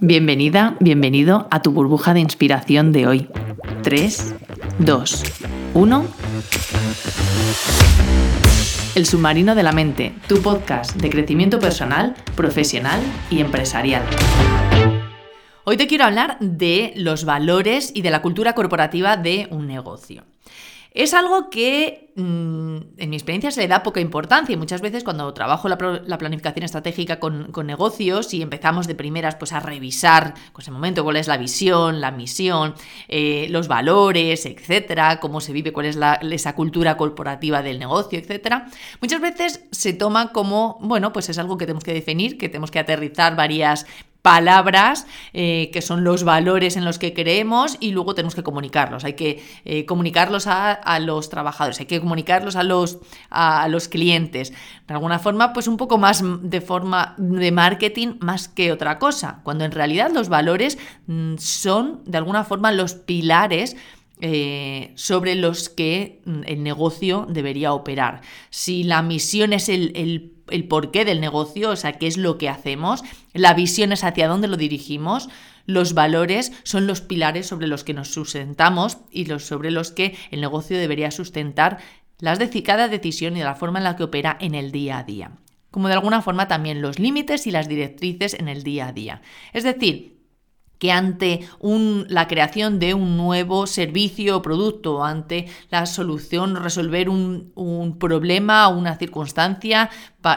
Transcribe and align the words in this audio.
Bienvenida, 0.00 0.76
bienvenido 0.78 1.48
a 1.50 1.60
tu 1.60 1.72
burbuja 1.72 2.14
de 2.14 2.20
inspiración 2.20 2.92
de 2.92 3.08
hoy. 3.08 3.28
3, 3.82 4.34
2, 4.78 5.22
1. 5.74 6.04
El 8.94 9.06
submarino 9.06 9.56
de 9.56 9.62
la 9.64 9.72
mente, 9.72 10.14
tu 10.28 10.40
podcast 10.40 10.94
de 10.94 11.10
crecimiento 11.10 11.58
personal, 11.58 12.14
profesional 12.36 13.00
y 13.28 13.40
empresarial. 13.40 14.04
Hoy 15.64 15.76
te 15.76 15.88
quiero 15.88 16.04
hablar 16.04 16.36
de 16.38 16.92
los 16.94 17.24
valores 17.24 17.90
y 17.92 18.02
de 18.02 18.10
la 18.10 18.22
cultura 18.22 18.54
corporativa 18.54 19.16
de 19.16 19.48
un 19.50 19.66
negocio. 19.66 20.22
Es 20.92 21.12
algo 21.12 21.50
que 21.50 22.10
mm, 22.16 22.76
en 22.96 23.10
mi 23.10 23.16
experiencia 23.16 23.50
se 23.50 23.60
le 23.60 23.68
da 23.68 23.82
poca 23.82 24.00
importancia 24.00 24.54
y 24.54 24.56
muchas 24.56 24.80
veces 24.80 25.04
cuando 25.04 25.32
trabajo 25.34 25.68
la, 25.68 25.76
planificación 25.76 26.64
estratégica 26.64 27.20
con, 27.20 27.52
negocios 27.66 28.32
y 28.32 28.40
empezamos 28.40 28.86
de 28.86 28.94
primeras 28.94 29.34
pues, 29.34 29.52
a 29.52 29.60
revisar 29.60 30.34
pues, 30.52 30.64
ese 30.64 30.70
momento 30.70 31.04
cuál 31.04 31.16
es 31.16 31.28
la 31.28 31.36
visión, 31.36 32.00
la 32.00 32.10
misión, 32.10 32.74
eh, 33.08 33.46
los 33.50 33.68
valores, 33.68 34.46
etcétera, 34.46 35.20
cómo 35.20 35.40
se 35.40 35.52
vive, 35.52 35.72
cuál 35.72 35.86
es 35.86 35.98
esa 36.32 36.54
cultura 36.54 36.96
corporativa 36.96 37.62
del 37.62 37.78
negocio, 37.78 38.18
etcétera, 38.18 38.66
muchas 39.00 39.20
veces 39.20 39.64
se 39.70 39.92
toma 39.92 40.32
como, 40.32 40.78
bueno, 40.80 41.12
pues 41.12 41.28
es 41.28 41.38
algo 41.38 41.58
que 41.58 41.66
tenemos 41.66 41.84
que 41.84 41.92
definir, 41.92 42.38
que 42.38 42.48
tenemos 42.48 42.70
que 42.70 42.78
aterrizar 42.78 43.36
varias 43.36 43.86
palabras 44.22 45.06
eh, 45.32 45.70
que 45.72 45.80
son 45.80 46.04
los 46.04 46.24
valores 46.24 46.76
en 46.76 46.84
los 46.84 46.98
que 46.98 47.14
creemos 47.14 47.76
y 47.80 47.92
luego 47.92 48.14
tenemos 48.14 48.34
que 48.34 48.42
comunicarlos. 48.42 49.04
Hay 49.04 49.14
que 49.14 49.42
eh, 49.64 49.86
comunicarlos 49.86 50.46
a, 50.46 50.98
los 51.00 51.30
trabajadores, 51.30 51.78
hay 51.80 51.86
que 51.86 52.00
comunicarlos 52.00 52.56
a 52.56 52.62
los, 52.62 52.98
a 53.30 53.68
los 53.68 53.88
clientes. 53.88 54.52
De 54.86 54.94
alguna 54.94 55.18
forma, 55.18 55.52
pues 55.52 55.68
un 55.68 55.76
poco 55.76 55.98
más 55.98 56.22
de 56.24 56.60
forma 56.60 57.14
de 57.16 57.52
marketing 57.52 58.14
más 58.20 58.48
que 58.48 58.72
otra 58.72 58.98
cosa, 58.98 59.40
cuando 59.44 59.64
en 59.64 59.72
realidad 59.72 60.10
los 60.12 60.28
valores 60.28 60.78
mm, 61.06 61.36
son 61.38 62.02
de 62.04 62.18
alguna 62.18 62.44
forma 62.44 62.72
los 62.72 62.94
pilares 62.94 63.76
eh, 64.20 64.92
sobre 64.96 65.36
los 65.36 65.68
que 65.68 66.20
mm, 66.24 66.40
el 66.46 66.62
negocio 66.64 67.26
debería 67.28 67.72
operar. 67.72 68.22
Si 68.50 68.82
la 68.82 69.02
misión 69.02 69.52
es 69.52 69.68
el 69.68 70.37
el 70.50 70.68
porqué 70.68 71.04
del 71.04 71.20
negocio, 71.20 71.70
o 71.70 71.76
sea, 71.76 71.92
qué 71.92 72.06
es 72.06 72.16
lo 72.16 72.38
que 72.38 72.48
hacemos, 72.48 73.02
la 73.32 73.54
visión 73.54 73.92
es 73.92 74.04
hacia 74.04 74.28
dónde 74.28 74.48
lo 74.48 74.56
dirigimos, 74.56 75.28
los 75.66 75.92
valores 75.92 76.52
son 76.62 76.86
los 76.86 77.00
pilares 77.00 77.46
sobre 77.46 77.66
los 77.66 77.84
que 77.84 77.94
nos 77.94 78.08
sustentamos 78.08 78.98
y 79.10 79.26
los 79.26 79.44
sobre 79.44 79.70
los 79.70 79.92
que 79.92 80.16
el 80.30 80.40
negocio 80.40 80.78
debería 80.78 81.10
sustentar 81.10 81.78
las 82.20 82.38
de 82.38 82.62
cada 82.62 82.88
decisión 82.88 83.36
y 83.36 83.40
la 83.40 83.54
forma 83.54 83.78
en 83.78 83.84
la 83.84 83.96
que 83.96 84.04
opera 84.04 84.36
en 84.40 84.54
el 84.54 84.72
día 84.72 84.98
a 84.98 85.04
día. 85.04 85.32
Como 85.70 85.88
de 85.88 85.94
alguna 85.94 86.22
forma 86.22 86.48
también 86.48 86.82
los 86.82 86.98
límites 86.98 87.46
y 87.46 87.50
las 87.50 87.68
directrices 87.68 88.34
en 88.34 88.48
el 88.48 88.62
día 88.62 88.88
a 88.88 88.92
día. 88.92 89.22
Es 89.52 89.64
decir, 89.64 90.17
que 90.78 90.92
ante 90.92 91.48
la 92.08 92.28
creación 92.28 92.78
de 92.78 92.94
un 92.94 93.16
nuevo 93.16 93.66
servicio 93.66 94.36
o 94.36 94.42
producto, 94.42 95.04
ante 95.04 95.46
la 95.70 95.86
solución, 95.86 96.56
resolver 96.56 97.08
un, 97.08 97.52
problema, 97.98 98.68
una 98.68 98.96
circunstancia 98.96 99.90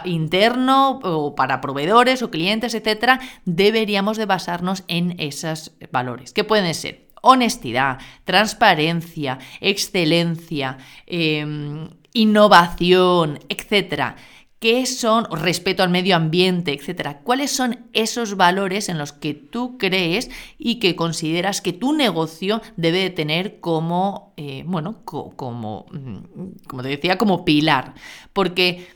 interno 0.05 0.99
o 1.03 1.35
para 1.35 1.61
proveedores 1.61 2.21
o 2.21 2.31
clientes, 2.31 2.73
etcétera, 2.73 3.19
deberíamos 3.45 4.17
de 4.17 4.25
basarnos 4.25 4.83
en 4.87 5.15
esos 5.19 5.73
valores. 5.91 6.33
¿Qué 6.33 6.43
pueden 6.43 6.73
ser? 6.73 7.07
Honestidad, 7.21 7.99
transparencia, 8.23 9.37
excelencia, 9.59 10.77
em, 11.05 11.87
innovación, 12.13 13.39
etcétera 13.47 14.15
qué 14.61 14.85
son, 14.85 15.25
respeto 15.31 15.81
al 15.81 15.89
medio 15.89 16.15
ambiente, 16.15 16.71
etcétera. 16.71 17.21
¿Cuáles 17.23 17.49
son 17.49 17.87
esos 17.93 18.37
valores 18.37 18.89
en 18.89 18.99
los 18.99 19.11
que 19.11 19.33
tú 19.33 19.79
crees 19.79 20.29
y 20.59 20.75
que 20.75 20.95
consideras 20.95 21.61
que 21.61 21.73
tu 21.73 21.93
negocio 21.93 22.61
debe 22.77 23.09
tener 23.09 23.59
como, 23.59 24.33
eh, 24.37 24.63
bueno, 24.67 25.01
como, 25.03 25.87
mm, 25.91 26.67
como 26.67 26.83
te 26.83 26.89
decía, 26.89 27.17
como 27.17 27.43
pilar? 27.43 27.95
Porque 28.33 28.87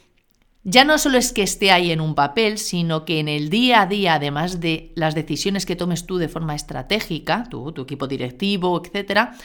ya 0.63 0.83
no 0.83 0.99
solo 0.99 1.17
es 1.17 1.33
que 1.33 1.41
esté 1.41 1.71
ahí 1.71 1.91
en 1.91 1.99
un 1.99 2.13
papel, 2.13 2.59
sino 2.59 3.03
que 3.03 3.19
en 3.19 3.27
el 3.27 3.49
día 3.49 3.81
a 3.81 3.87
día, 3.87 4.13
además 4.13 4.59
de 4.59 4.91
las 4.93 5.15
decisiones 5.15 5.65
que 5.65 5.75
tomes 5.75 6.05
tú 6.05 6.17
de 6.17 6.29
forma 6.29 6.53
estratégica, 6.53 7.47
tú, 7.49 7.71
tu 7.71 7.81
equipo 7.81 8.05
directivo, 8.05 8.79
etcétera, 8.85 9.35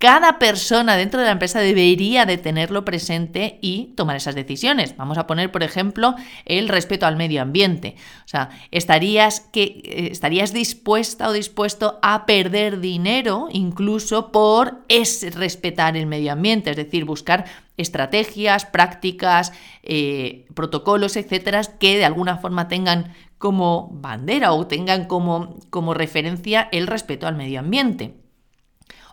cada 0.00 0.38
persona 0.38 0.96
dentro 0.96 1.20
de 1.20 1.26
la 1.26 1.32
empresa 1.32 1.60
debería 1.60 2.24
de 2.24 2.38
tenerlo 2.38 2.86
presente 2.86 3.58
y 3.60 3.92
tomar 3.96 4.16
esas 4.16 4.34
decisiones. 4.34 4.96
Vamos 4.96 5.18
a 5.18 5.26
poner, 5.26 5.52
por 5.52 5.62
ejemplo, 5.62 6.14
el 6.46 6.70
respeto 6.70 7.04
al 7.04 7.18
medio 7.18 7.42
ambiente. 7.42 7.96
O 8.24 8.28
sea, 8.28 8.48
¿estarías, 8.70 9.40
que, 9.40 9.82
eh, 9.84 10.08
estarías 10.10 10.54
dispuesta 10.54 11.28
o 11.28 11.34
dispuesto 11.34 11.98
a 12.00 12.24
perder 12.24 12.80
dinero 12.80 13.48
incluso 13.52 14.32
por 14.32 14.84
es 14.88 15.34
respetar 15.34 15.98
el 15.98 16.06
medio 16.06 16.32
ambiente? 16.32 16.70
Es 16.70 16.78
decir, 16.78 17.04
buscar 17.04 17.44
estrategias, 17.76 18.64
prácticas, 18.64 19.52
eh, 19.82 20.46
protocolos, 20.54 21.16
etcétera, 21.16 21.60
que 21.78 21.98
de 21.98 22.06
alguna 22.06 22.38
forma 22.38 22.68
tengan 22.68 23.12
como 23.36 23.90
bandera 23.92 24.52
o 24.52 24.66
tengan 24.66 25.04
como, 25.04 25.58
como 25.68 25.92
referencia 25.92 26.70
el 26.72 26.86
respeto 26.86 27.26
al 27.26 27.36
medio 27.36 27.60
ambiente. 27.60 28.19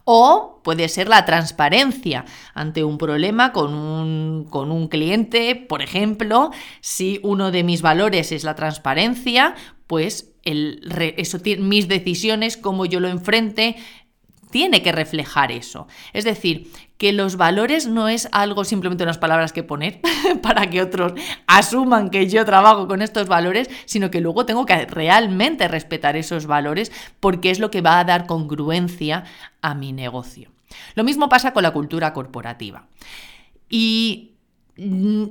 O 0.09 0.61
puede 0.63 0.87
ser 0.87 1.09
la 1.09 1.25
transparencia 1.25 2.23
ante 2.53 2.85
un 2.85 2.97
problema 2.97 3.51
con 3.51 3.73
un, 3.73 4.45
con 4.49 4.71
un 4.71 4.87
cliente, 4.87 5.53
por 5.53 5.81
ejemplo, 5.81 6.51
si 6.79 7.19
uno 7.23 7.51
de 7.51 7.65
mis 7.65 7.81
valores 7.81 8.31
es 8.31 8.45
la 8.45 8.55
transparencia, 8.55 9.53
pues 9.85 10.33
el, 10.43 10.79
mis 11.59 11.89
decisiones, 11.89 12.55
cómo 12.55 12.85
yo 12.85 13.01
lo 13.01 13.09
enfrente, 13.09 13.75
tiene 14.49 14.81
que 14.81 14.91
reflejar 14.91 15.51
eso. 15.51 15.87
Es 16.13 16.23
decir, 16.23 16.71
que 16.97 17.13
los 17.13 17.37
valores 17.37 17.87
no 17.87 18.07
es 18.07 18.27
algo 18.31 18.63
simplemente 18.63 19.03
unas 19.03 19.17
palabras 19.17 19.53
que 19.53 19.63
poner 19.63 20.01
para 20.41 20.69
que 20.69 20.81
otros 20.81 21.13
asuman 21.45 22.09
que 22.09 22.27
yo 22.27 22.45
trabajo 22.45 22.87
con 22.87 23.01
estos 23.01 23.27
valores, 23.27 23.69
sino 23.85 24.09
que 24.09 24.21
luego 24.21 24.45
tengo 24.45 24.65
que 24.65 24.85
realmente 24.85 25.67
respetar 25.67 26.15
esos 26.17 26.47
valores 26.47 26.91
porque 27.19 27.51
es 27.51 27.59
lo 27.59 27.71
que 27.71 27.81
va 27.81 27.99
a 27.99 28.03
dar 28.03 28.25
congruencia 28.25 29.25
a 29.61 29.75
mi 29.75 29.93
negocio. 29.93 30.51
Lo 30.95 31.03
mismo 31.03 31.29
pasa 31.29 31.53
con 31.53 31.63
la 31.63 31.71
cultura 31.71 32.13
corporativa. 32.13 32.87
Y 33.69 34.31
mm, 34.77 35.25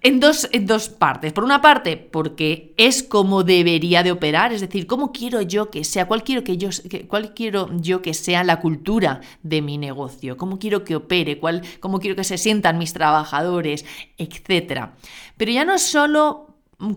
en 0.00 0.20
dos, 0.20 0.48
en 0.52 0.66
dos, 0.66 0.88
partes. 0.88 1.32
Por 1.32 1.44
una 1.44 1.60
parte, 1.60 1.96
porque 1.96 2.72
es 2.76 3.02
como 3.02 3.42
debería 3.42 4.02
de 4.02 4.12
operar, 4.12 4.52
es 4.52 4.60
decir, 4.60 4.86
cómo 4.86 5.12
quiero 5.12 5.42
yo 5.42 5.70
que 5.70 5.84
sea, 5.84 6.06
cuál 6.06 6.22
quiero, 6.22 6.44
que 6.44 6.56
yo, 6.56 6.70
cuál 7.08 7.34
quiero 7.34 7.68
yo 7.80 8.00
que 8.02 8.14
sea 8.14 8.44
la 8.44 8.60
cultura 8.60 9.20
de 9.42 9.62
mi 9.62 9.78
negocio, 9.78 10.36
cómo 10.36 10.58
quiero 10.58 10.84
que 10.84 10.96
opere, 10.96 11.38
cuál, 11.38 11.62
cómo 11.80 11.98
quiero 11.98 12.16
que 12.16 12.24
se 12.24 12.38
sientan 12.38 12.78
mis 12.78 12.92
trabajadores, 12.92 13.84
etc. 14.18 14.90
Pero 15.36 15.52
ya 15.52 15.64
no 15.64 15.78
solo 15.78 16.48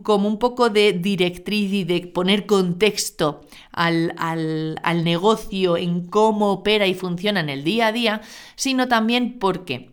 como 0.03 0.28
un 0.28 0.38
poco 0.38 0.69
de 0.69 0.94
directriz 0.94 1.73
y 1.73 1.83
de 1.83 2.06
poner 2.06 2.45
contexto 2.45 3.41
al, 3.72 4.13
al, 4.18 4.79
al 4.83 5.03
negocio 5.03 5.75
en 5.75 6.06
cómo 6.06 6.51
opera 6.51 6.85
y 6.85 6.94
funciona 6.94 7.39
en 7.39 7.50
el 7.50 7.63
día 7.63 7.88
a 7.88 7.91
día, 7.91 8.22
sino 8.56 8.88
también 8.88 9.39
porque 9.39 9.91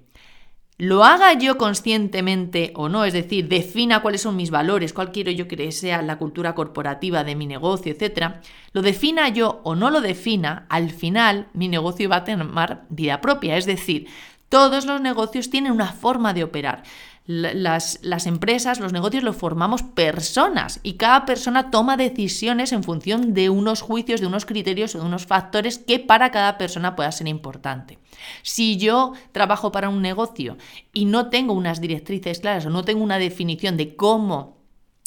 lo 0.78 1.04
haga 1.04 1.32
yo 1.32 1.58
conscientemente 1.58 2.72
o 2.76 2.88
no, 2.88 3.04
es 3.04 3.12
decir, 3.12 3.48
defina 3.48 4.00
cuáles 4.00 4.22
son 4.22 4.36
mis 4.36 4.52
valores, 4.52 4.92
cuál 4.92 5.10
quiero 5.10 5.32
yo 5.32 5.48
que 5.48 5.72
sea 5.72 6.02
la 6.02 6.18
cultura 6.18 6.54
corporativa 6.54 7.24
de 7.24 7.34
mi 7.34 7.46
negocio, 7.46 7.92
etc., 7.92 8.36
lo 8.72 8.80
defina 8.80 9.28
yo 9.28 9.60
o 9.64 9.74
no 9.74 9.90
lo 9.90 10.00
defina, 10.00 10.66
al 10.68 10.90
final 10.90 11.48
mi 11.52 11.66
negocio 11.66 12.08
va 12.08 12.16
a 12.16 12.24
tener 12.24 12.46
vida 12.90 13.20
propia, 13.20 13.56
es 13.56 13.66
decir, 13.66 14.06
todos 14.48 14.86
los 14.86 15.00
negocios 15.00 15.50
tienen 15.50 15.72
una 15.72 15.92
forma 15.92 16.32
de 16.32 16.44
operar 16.44 16.84
las, 17.28 17.98
las, 18.00 18.26
empresas, 18.26 18.80
los 18.80 18.94
negocios 18.94 19.22
los 19.22 19.36
formamos 19.36 19.82
personas 19.82 20.80
y 20.82 20.94
cada 20.94 21.26
persona 21.26 21.70
toma 21.70 21.98
decisiones 21.98 22.72
en 22.72 22.82
función 22.82 23.34
de 23.34 23.50
unos 23.50 23.82
juicios, 23.82 24.22
de 24.22 24.26
unos 24.26 24.46
criterios 24.46 24.94
o 24.94 25.00
de 25.00 25.04
unos 25.04 25.26
factores 25.26 25.76
que 25.76 25.98
para 25.98 26.30
cada 26.30 26.56
persona 26.56 26.96
pueda 26.96 27.12
ser 27.12 27.28
importante. 27.28 27.98
Si 28.42 28.78
yo 28.78 29.12
trabajo 29.32 29.70
para 29.70 29.90
un 29.90 30.00
negocio 30.00 30.56
y 30.94 31.04
no 31.04 31.28
tengo 31.28 31.52
unas 31.52 31.82
directrices 31.82 32.40
claras 32.40 32.64
o 32.64 32.70
no 32.70 32.82
tengo 32.82 33.04
una 33.04 33.18
definición 33.18 33.76
de 33.76 33.94
cómo 33.94 34.56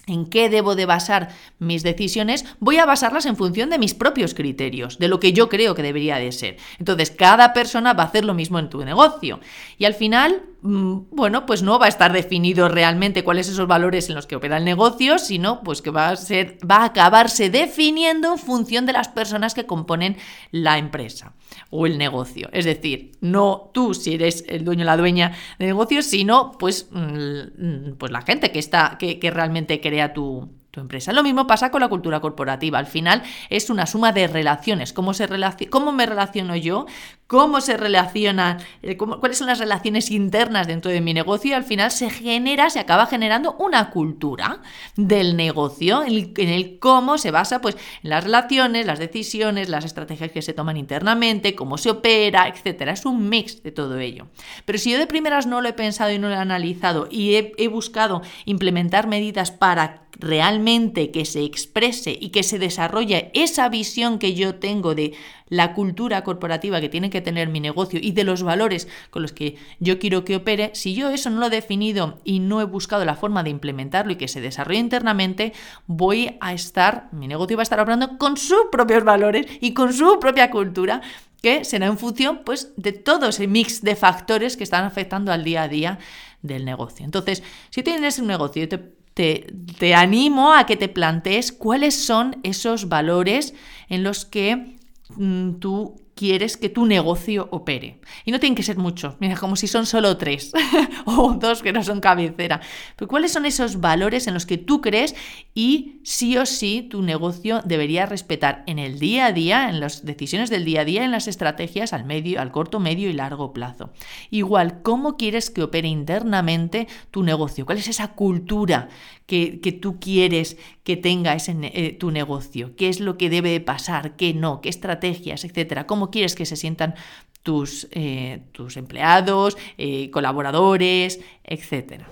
en 0.05 0.27
qué 0.27 0.47
debo 0.49 0.75
de 0.75 0.85
basar 0.85 1.29
mis 1.57 1.81
decisiones, 1.81 2.45
voy 2.59 2.77
a 2.77 2.85
basarlas 2.85 3.25
en 3.25 3.35
función 3.35 3.71
de 3.71 3.79
mis 3.79 3.95
propios 3.95 4.35
criterios, 4.35 4.99
de 4.99 5.07
lo 5.07 5.19
que 5.19 5.33
yo 5.33 5.49
creo 5.49 5.73
que 5.73 5.81
debería 5.81 6.17
de 6.17 6.31
ser. 6.31 6.57
Entonces, 6.77 7.09
cada 7.09 7.53
persona 7.53 7.93
va 7.93 8.03
a 8.03 8.07
hacer 8.07 8.25
lo 8.25 8.35
mismo 8.35 8.59
en 8.59 8.69
tu 8.69 8.83
negocio. 8.83 9.39
Y 9.77 9.85
al 9.85 9.93
final, 9.93 10.43
bueno, 10.63 11.47
pues 11.47 11.63
no 11.63 11.79
va 11.79 11.87
a 11.87 11.89
estar 11.89 12.13
definido 12.13 12.69
realmente 12.69 13.23
cuáles 13.23 13.47
son 13.47 13.53
esos 13.53 13.67
valores 13.67 14.09
en 14.09 14.15
los 14.15 14.27
que 14.27 14.35
opera 14.35 14.57
el 14.57 14.65
negocio, 14.65 15.17
sino 15.17 15.63
pues 15.63 15.81
que 15.81 15.89
va 15.89 16.09
a 16.09 16.15
ser, 16.15 16.57
va 16.69 16.77
a 16.77 16.85
acabarse 16.85 17.49
definiendo 17.49 18.31
en 18.33 18.37
función 18.37 18.85
de 18.85 18.93
las 18.93 19.07
personas 19.07 19.55
que 19.55 19.65
componen 19.65 20.17
la 20.51 20.77
empresa 20.77 21.33
o 21.71 21.87
el 21.87 21.97
negocio. 21.97 22.49
Es 22.53 22.65
decir, 22.65 23.13
no 23.21 23.71
tú 23.73 23.95
si 23.95 24.13
eres 24.13 24.45
el 24.47 24.63
dueño 24.63 24.83
o 24.83 24.85
la 24.85 24.97
dueña 24.97 25.31
del 25.57 25.69
negocio, 25.69 26.03
sino 26.03 26.51
pues, 26.59 26.89
mm, 26.91 27.93
pues 27.97 28.11
la 28.11 28.21
gente 28.21 28.51
que 28.51 28.59
está, 28.59 28.97
que, 28.99 29.17
que 29.17 29.31
realmente 29.31 29.81
crea 29.81 30.13
tu, 30.13 30.47
tu 30.71 30.79
empresa. 30.79 31.11
Lo 31.11 31.21
mismo 31.21 31.47
pasa 31.47 31.69
con 31.69 31.81
la 31.81 31.89
cultura 31.89 32.21
corporativa. 32.21 32.79
Al 32.79 32.87
final 32.87 33.23
es 33.49 33.69
una 33.69 33.85
suma 33.85 34.13
de 34.13 34.27
relaciones. 34.27 34.93
¿Cómo, 34.93 35.13
se 35.13 35.27
cómo 35.69 35.91
me 35.91 36.05
relaciono 36.05 36.55
yo? 36.55 36.85
¿Cómo 37.27 37.61
se 37.61 37.77
relacionan? 37.77 38.59
Eh, 38.81 38.97
¿Cuáles 38.97 39.37
son 39.37 39.47
las 39.47 39.59
relaciones 39.59 40.11
internas 40.11 40.67
dentro 40.67 40.89
de 40.89 41.01
mi 41.01 41.13
negocio? 41.13 41.51
Y 41.51 41.53
al 41.53 41.65
final 41.65 41.91
se 41.91 42.09
genera, 42.09 42.69
se 42.69 42.79
acaba 42.79 43.05
generando 43.05 43.55
una 43.59 43.89
cultura 43.89 44.61
del 44.95 45.35
negocio 45.35 46.03
en 46.03 46.33
el, 46.37 46.79
cómo 46.79 47.17
se 47.17 47.31
basa 47.31 47.59
pues, 47.59 47.75
en 48.03 48.09
las 48.09 48.23
relaciones, 48.23 48.85
las 48.85 48.99
decisiones, 48.99 49.67
las 49.67 49.83
estrategias 49.83 50.31
que 50.31 50.41
se 50.41 50.53
toman 50.53 50.77
internamente, 50.77 51.53
cómo 51.53 51.77
se 51.77 51.89
opera, 51.89 52.47
etc. 52.47 52.81
Es 52.87 53.05
un 53.05 53.27
mix 53.27 53.61
de 53.61 53.71
todo 53.71 53.99
ello. 53.99 54.27
Pero 54.65 54.77
si 54.79 54.91
yo 54.91 54.97
de 54.97 55.07
primeras 55.07 55.47
no 55.47 55.59
lo 55.59 55.67
he 55.67 55.73
pensado 55.73 56.11
y 56.11 56.19
no 56.19 56.29
lo 56.29 56.35
he 56.35 56.37
analizado 56.37 57.07
y 57.11 57.35
he 57.35 57.67
buscado 57.67 58.21
implementar 58.45 59.07
medidas 59.07 59.51
para 59.51 60.01
realmente 60.21 61.11
que 61.11 61.25
se 61.25 61.43
exprese 61.43 62.15
y 62.17 62.29
que 62.29 62.43
se 62.43 62.59
desarrolle 62.59 63.31
esa 63.33 63.67
visión 63.69 64.19
que 64.19 64.33
yo 64.33 64.55
tengo 64.55 64.95
de 64.95 65.13
la 65.49 65.73
cultura 65.73 66.23
corporativa 66.23 66.79
que 66.79 66.87
tiene 66.87 67.09
que 67.09 67.19
tener 67.19 67.49
mi 67.49 67.59
negocio 67.59 67.99
y 68.01 68.11
de 68.11 68.23
los 68.23 68.43
valores 68.43 68.87
con 69.09 69.23
los 69.23 69.33
que 69.33 69.57
yo 69.79 69.99
quiero 69.99 70.23
que 70.23 70.37
opere, 70.37 70.71
si 70.73 70.93
yo 70.93 71.09
eso 71.09 71.29
no 71.29 71.39
lo 71.39 71.47
he 71.47 71.49
definido 71.49 72.21
y 72.23 72.39
no 72.39 72.61
he 72.61 72.65
buscado 72.65 73.03
la 73.03 73.15
forma 73.15 73.43
de 73.43 73.49
implementarlo 73.49 74.13
y 74.13 74.15
que 74.15 74.29
se 74.29 74.39
desarrolle 74.39 74.79
internamente, 74.79 75.53
voy 75.87 76.37
a 76.39 76.53
estar, 76.53 77.09
mi 77.11 77.27
negocio 77.27 77.57
va 77.57 77.63
a 77.63 77.63
estar 77.63 77.79
operando 77.79 78.17
con 78.17 78.37
sus 78.37 78.67
propios 78.71 79.03
valores 79.03 79.45
y 79.59 79.73
con 79.73 79.91
su 79.91 80.19
propia 80.19 80.51
cultura 80.51 81.01
que 81.41 81.65
será 81.65 81.87
en 81.87 81.97
función 81.97 82.41
pues, 82.45 82.73
de 82.77 82.93
todo 82.93 83.29
ese 83.29 83.47
mix 83.47 83.81
de 83.81 83.95
factores 83.95 84.55
que 84.55 84.63
están 84.63 84.85
afectando 84.85 85.31
al 85.31 85.43
día 85.43 85.63
a 85.63 85.67
día 85.67 85.99
del 86.43 86.63
negocio. 86.63 87.03
Entonces, 87.03 87.43
si 87.71 87.81
tienes 87.83 88.19
un 88.19 88.27
negocio 88.27 88.63
y 88.63 88.67
te 88.67 89.00
te, 89.13 89.93
animo 89.95 90.53
a 90.53 90.65
que 90.65 90.77
te 90.77 90.87
plantees 90.87 91.51
cuáles 91.51 91.95
son 91.95 92.37
esos 92.43 92.89
valores 92.89 93.53
en 93.89 94.03
los 94.03 94.25
que 94.25 94.77
mm, 95.15 95.53
tú 95.59 95.95
quieres 96.15 96.57
que 96.57 96.69
tu 96.69 96.85
negocio 96.85 97.47
opere. 97.51 97.99
Y 98.25 98.31
no 98.31 98.39
tienen 98.39 98.55
que 98.55 98.63
ser 98.63 98.77
muchos, 98.77 99.15
mira, 99.19 99.35
como 99.35 99.55
si 99.55 99.67
son 99.67 99.85
solo 99.85 100.17
tres 100.17 100.51
o 101.05 101.33
dos 101.33 101.61
que 101.61 101.73
no 101.73 101.83
son 101.83 101.99
cabecera. 101.99 102.61
Pero 102.95 103.07
¿cuáles 103.07 103.31
son 103.31 103.45
esos 103.45 103.79
valores 103.79 104.27
en 104.27 104.33
los 104.33 104.45
que 104.45 104.57
tú 104.57 104.81
crees 104.81 105.15
y 105.53 105.99
sí 106.03 106.37
o 106.37 106.45
sí 106.45 106.87
tu 106.89 107.01
negocio 107.01 107.61
debería 107.65 108.05
respetar 108.05 108.63
en 108.67 108.79
el 108.79 108.99
día 108.99 109.27
a 109.27 109.31
día, 109.31 109.69
en 109.69 109.79
las 109.79 110.05
decisiones 110.05 110.49
del 110.49 110.65
día 110.65 110.81
a 110.81 110.85
día, 110.85 111.03
en 111.03 111.11
las 111.11 111.27
estrategias 111.27 111.93
al 111.93 112.05
medio, 112.05 112.41
al 112.41 112.51
corto, 112.51 112.79
medio 112.79 113.09
y 113.09 113.13
largo 113.13 113.53
plazo? 113.53 113.91
Igual, 114.29 114.81
¿cómo 114.81 115.17
quieres 115.17 115.49
que 115.49 115.63
opere 115.63 115.87
internamente 115.87 116.87
tu 117.11 117.23
negocio? 117.23 117.65
¿Cuál 117.65 117.77
es 117.77 117.87
esa 117.87 118.13
cultura 118.13 118.89
que, 119.25 119.79
tú 119.81 119.99
quieres 119.99 120.57
que 120.83 120.97
tenga 120.97 121.33
ese, 121.33 121.55
eh, 121.61 121.95
tu 121.97 122.11
negocio? 122.11 122.75
¿Qué 122.75 122.89
es 122.89 122.99
lo 122.99 123.17
que 123.17 123.29
debe 123.29 123.59
pasar? 123.59 124.15
¿Qué 124.17 124.33
no? 124.33 124.61
¿Qué 124.61 124.69
estrategias? 124.69 125.45
Etcétera. 125.45 125.87
¿Cómo 125.87 126.10
quieres 126.11 126.35
que 126.35 126.45
se 126.45 126.55
sientan 126.55 126.95
tus, 127.43 127.87
eh, 127.91 128.41
tus 128.51 128.77
empleados, 128.77 129.57
eh, 129.77 130.09
colaboradores, 130.11 131.19
etcétera. 131.43 132.05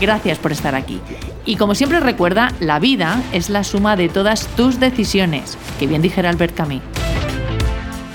Gracias 0.00 0.38
por 0.38 0.52
estar 0.52 0.74
aquí. 0.74 1.00
Y 1.46 1.56
como 1.56 1.74
siempre 1.74 2.00
recuerda, 2.00 2.52
la 2.60 2.78
vida 2.80 3.22
es 3.32 3.50
la 3.50 3.64
suma 3.64 3.96
de 3.96 4.08
todas 4.08 4.48
tus 4.56 4.80
decisiones, 4.80 5.56
que 5.78 5.86
bien 5.86 6.02
dijera 6.02 6.28
Albert 6.28 6.56
Camus. 6.56 6.82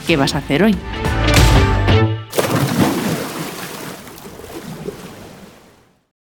¿Qué 0.05 0.17
vas 0.17 0.35
a 0.35 0.39
hacer 0.39 0.63
hoy? 0.63 0.75